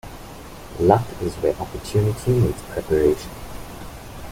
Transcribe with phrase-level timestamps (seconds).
[0.79, 3.29] Luck is where opportunity meets preparation.